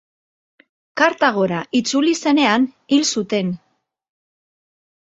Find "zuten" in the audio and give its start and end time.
3.17-3.55